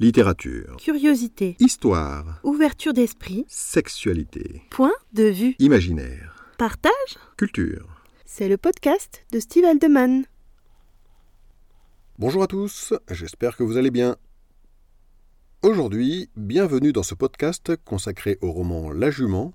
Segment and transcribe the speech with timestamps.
[0.00, 0.76] Littérature.
[0.78, 1.56] Curiosité.
[1.60, 2.40] Histoire.
[2.42, 3.44] Ouverture d'esprit.
[3.48, 4.62] Sexualité.
[4.70, 5.56] Point de vue.
[5.58, 6.42] Imaginaire.
[6.56, 7.18] Partage.
[7.36, 7.86] Culture.
[8.24, 10.24] C'est le podcast de Steve Aldeman.
[12.18, 14.16] Bonjour à tous, j'espère que vous allez bien.
[15.60, 19.52] Aujourd'hui, bienvenue dans ce podcast consacré au roman La Jument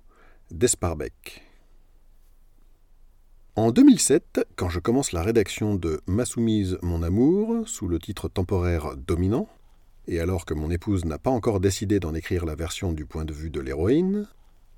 [0.51, 1.41] d'Esparbeck.
[3.55, 8.27] En 2007, quand je commence la rédaction de Ma soumise, mon amour, sous le titre
[8.27, 9.49] temporaire dominant,
[10.07, 13.25] et alors que mon épouse n'a pas encore décidé d'en écrire la version du point
[13.25, 14.27] de vue de l'héroïne,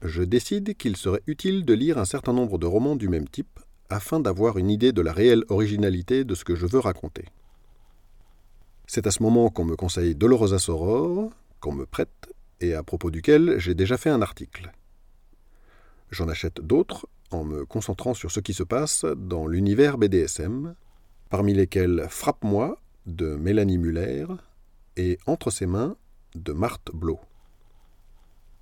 [0.02, 3.60] je décide qu'il serait utile de lire un certain nombre de romans du même type
[3.90, 7.26] afin d'avoir une idée de la réelle originalité de ce que je veux raconter.
[8.86, 13.12] C'est à ce moment qu'on me conseille Dolorosa Soror, qu'on me prête, et à propos
[13.12, 14.72] duquel j'ai déjà fait un article.
[16.10, 20.76] J'en achète d'autres en me concentrant sur ce qui se passe dans l'univers BDSM,
[21.30, 24.26] parmi lesquels Frappe-moi de Mélanie Muller,
[24.98, 25.96] et entre ses mains
[26.36, 27.20] de Marthe Blo.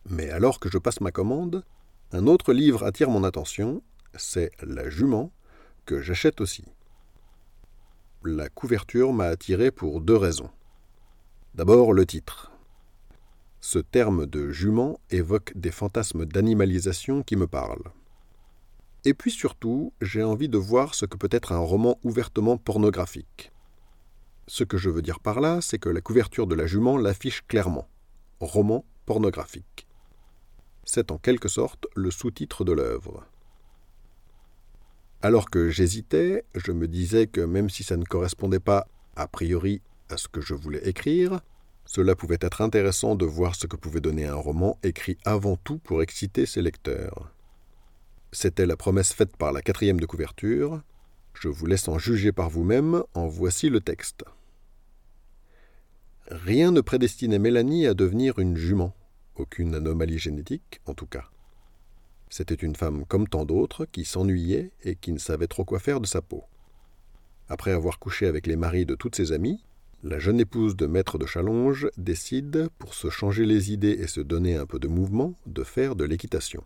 [0.08, 1.64] Mais alors que je passe ma commande,
[2.12, 3.82] un autre livre attire mon attention,
[4.14, 5.32] c'est La jument,
[5.86, 6.66] que j'achète aussi.
[8.24, 10.50] La couverture m'a attiré pour deux raisons.
[11.56, 12.52] D'abord le titre.
[13.62, 17.92] Ce terme de jument évoque des fantasmes d'animalisation qui me parlent.
[19.06, 23.52] Et puis surtout, j'ai envie de voir ce que peut être un roman ouvertement pornographique.
[24.48, 27.44] Ce que je veux dire par là, c'est que la couverture de la jument l'affiche
[27.48, 27.88] clairement.
[28.40, 29.88] Roman pornographique.
[30.84, 33.26] C'est en quelque sorte le sous-titre de l'œuvre.
[35.22, 39.82] Alors que j'hésitais, je me disais que même si ça ne correspondait pas a priori
[40.10, 41.40] à ce que je voulais écrire,
[41.86, 45.80] cela pouvait être intéressant de voir ce que pouvait donner un roman écrit avant tout
[45.80, 47.32] pour exciter ses lecteurs.
[48.32, 50.82] C'était la promesse faite par la quatrième de couverture,
[51.40, 54.24] je vous laisse en juger par vous-même, en voici le texte.
[56.28, 58.96] Rien ne prédestinait Mélanie à devenir une jument,
[59.36, 61.30] aucune anomalie génétique en tout cas.
[62.30, 66.02] C'était une femme comme tant d'autres qui s'ennuyait et qui ne savait trop quoi faire
[66.02, 66.44] de sa peau.
[67.48, 69.64] Après avoir couché avec les maris de toutes ses amies,
[70.04, 74.22] la jeune épouse de maître de Chalonge décide, pour se changer les idées et se
[74.22, 76.64] donner un peu de mouvement, de faire de l'équitation.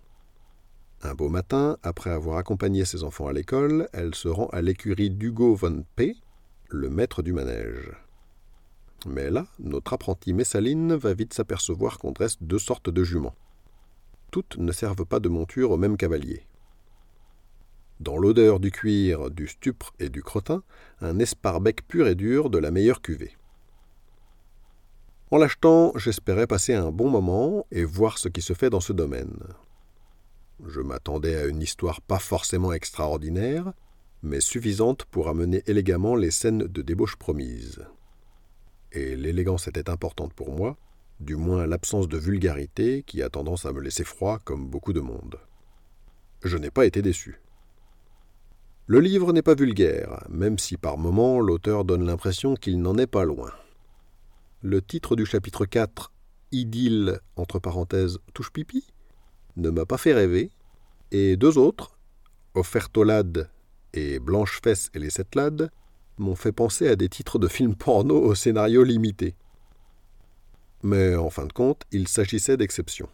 [1.01, 5.09] Un beau matin, après avoir accompagné ses enfants à l'école, elle se rend à l'écurie
[5.09, 6.17] d'Hugo von P.,
[6.67, 7.91] le maître du manège.
[9.05, 13.35] Mais là, notre apprentie Messaline va vite s'apercevoir qu'on dresse deux sortes de juments.
[14.29, 16.43] Toutes ne servent pas de monture au même cavalier.
[18.01, 20.63] Dans l'odeur du cuir, du stupre et du crottin,
[20.99, 23.35] un esparbec pur et dur de la meilleure cuvée.
[25.31, 28.93] En l'achetant, j'espérais passer un bon moment et voir ce qui se fait dans ce
[28.93, 29.37] domaine.
[30.65, 33.73] Je m'attendais à une histoire pas forcément extraordinaire,
[34.23, 37.85] mais suffisante pour amener élégamment les scènes de débauche promises.
[38.91, 40.77] Et l'élégance était importante pour moi,
[41.19, 44.99] du moins l'absence de vulgarité qui a tendance à me laisser froid comme beaucoup de
[44.99, 45.39] monde.
[46.43, 47.41] Je n'ai pas été déçu.
[48.87, 53.07] Le livre n'est pas vulgaire, même si par moments l'auteur donne l'impression qu'il n'en est
[53.07, 53.51] pas loin.
[54.61, 56.11] Le titre du chapitre 4,
[56.51, 58.91] Idylle, entre parenthèses, touche pipi,
[59.59, 60.51] ne m'a pas fait rêver,
[61.11, 61.97] et deux autres,
[62.55, 63.49] Offertolade
[63.93, 65.71] et Blanche-Fesse et les Sept Lades,
[66.17, 69.35] m'ont fait penser à des titres de films porno au scénario limité.
[70.83, 73.09] Mais en fin de compte, il s'agissait d'exceptions.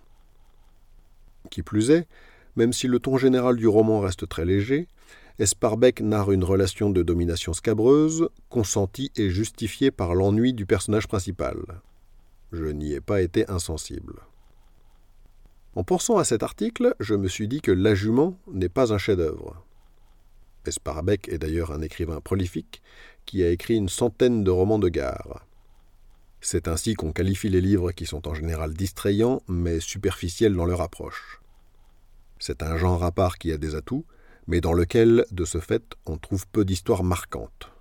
[1.50, 2.08] Qui plus est,
[2.56, 4.88] même si le ton général du roman reste très léger,
[5.38, 11.58] Esparbeck narre une relation de domination scabreuse, consentie et justifiée par l'ennui du personnage principal.
[12.52, 14.22] Je n'y ai pas été insensible.
[15.76, 18.98] En pensant à cet article, je me suis dit que La Jument n'est pas un
[18.98, 19.62] chef-d'œuvre.
[20.66, 22.82] Esparbeck est d'ailleurs un écrivain prolifique
[23.26, 25.46] qui a écrit une centaine de romans de gare.
[26.40, 30.80] C'est ainsi qu'on qualifie les livres qui sont en général distrayants mais superficiels dans leur
[30.80, 31.42] approche.
[32.40, 34.06] C'est un genre à part qui a des atouts,
[34.48, 37.72] mais dans lequel, de ce fait, on trouve peu d'histoires marquantes,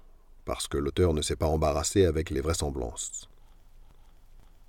[0.44, 3.28] parce que l'auteur ne s'est pas embarrassé avec les vraisemblances.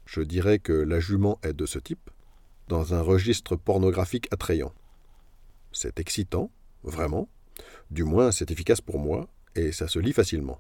[0.06, 2.12] Je dirais que La Jument est de ce type,
[2.68, 4.74] dans un registre pornographique attrayant.
[5.72, 6.52] C'est excitant,
[6.84, 7.30] vraiment,
[7.92, 10.60] du moins c'est efficace pour moi, et ça se lit facilement.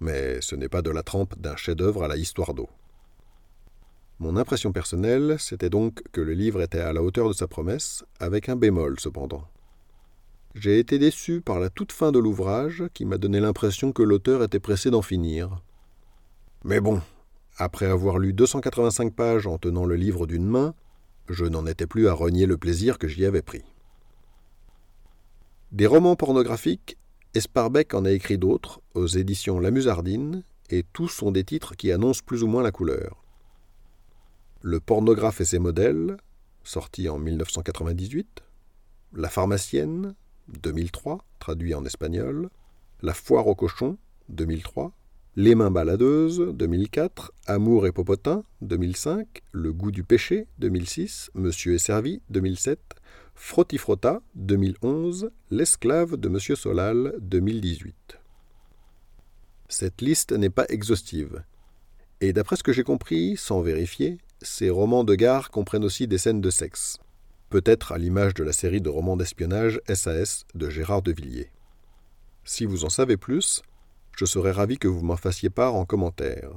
[0.00, 2.68] Mais ce n'est pas de la trempe d'un chef-d'œuvre à la histoire d'eau.
[4.18, 8.04] Mon impression personnelle, c'était donc que le livre était à la hauteur de sa promesse,
[8.18, 9.46] avec un bémol cependant.
[10.54, 14.42] J'ai été déçu par la toute fin de l'ouvrage qui m'a donné l'impression que l'auteur
[14.42, 15.60] était pressé d'en finir.
[16.64, 17.02] Mais bon,
[17.58, 20.74] après avoir lu 285 pages en tenant le livre d'une main,
[21.30, 23.64] je n'en étais plus à renier le plaisir que j'y avais pris.
[25.72, 26.96] Des romans pornographiques,
[27.34, 31.92] Esparbeck en a écrit d'autres, aux éditions La Musardine, et tous sont des titres qui
[31.92, 33.22] annoncent plus ou moins la couleur.
[34.62, 36.16] Le pornographe et ses modèles,
[36.64, 38.42] sorti en 1998,
[39.12, 40.14] La pharmacienne,
[40.48, 42.50] 2003, traduit en espagnol,
[43.02, 44.92] La foire au cochon, 2003,
[45.38, 51.78] Les mains baladeuses, 2004, Amour et popotin, 2005, Le goût du péché, 2006, Monsieur est
[51.78, 52.80] servi, 2007,
[53.34, 58.18] Frottifrotta, 2011, L'esclave de Monsieur Solal, 2018.
[59.68, 61.44] Cette liste n'est pas exhaustive.
[62.22, 66.16] Et d'après ce que j'ai compris, sans vérifier, ces romans de gare comprennent aussi des
[66.16, 66.98] scènes de sexe.
[67.50, 71.50] Peut-être à l'image de la série de romans d'espionnage SAS de Gérard de Villiers.
[72.44, 73.62] Si vous en savez plus,
[74.16, 76.50] je serais ravi que vous m'en fassiez part en commentaire.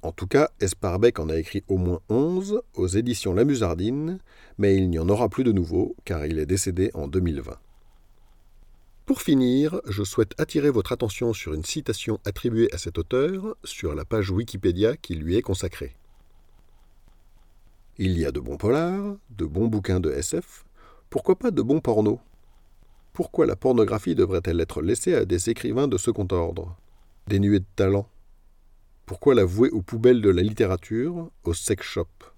[0.00, 4.18] En tout cas, Esparbeck en a écrit au moins 11 aux éditions La Musardine,
[4.56, 7.58] mais il n'y en aura plus de nouveau car il est décédé en 2020.
[9.04, 13.94] Pour finir, je souhaite attirer votre attention sur une citation attribuée à cet auteur sur
[13.94, 15.94] la page Wikipédia qui lui est consacrée.
[17.98, 20.64] Il y a de bons polars, de bons bouquins de SF,
[21.10, 22.18] pourquoi pas de bons pornos?
[23.18, 26.76] Pourquoi la pornographie devrait-elle être laissée à des écrivains de second ordre,
[27.26, 28.08] dénués de talent?
[29.06, 32.32] Pourquoi la vouer aux poubelles de la littérature, aux sex shops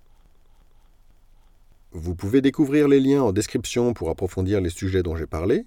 [1.93, 5.67] Vous pouvez découvrir les liens en description pour approfondir les sujets dont j'ai parlé,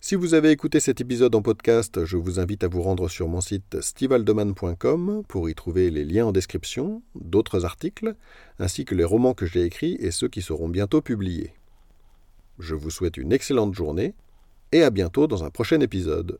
[0.00, 3.26] si vous avez écouté cet épisode en podcast, je vous invite à vous rendre sur
[3.26, 8.14] mon site stivaldeman.com pour y trouver les liens en description, d'autres articles,
[8.60, 11.54] ainsi que les romans que j'ai écrits et ceux qui seront bientôt publiés.
[12.58, 14.14] Je vous souhaite une excellente journée
[14.72, 16.38] et à bientôt dans un prochain épisode.